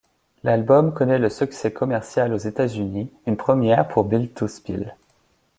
[0.43, 4.95] L’album connaît le succès commercial aux États-Unis, une première pour Built to Spill.